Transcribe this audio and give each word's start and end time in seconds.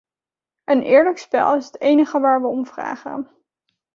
Een 0.63 0.81
eerlijk 0.81 1.17
spel 1.17 1.55
is 1.55 1.65
het 1.65 1.81
enige 1.81 2.19
waar 2.19 2.41
we 2.41 2.47
om 2.47 2.65
vragen. 2.65 3.29